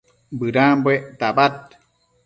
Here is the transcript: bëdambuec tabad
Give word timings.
bëdambuec 0.39 1.03
tabad 1.19 1.55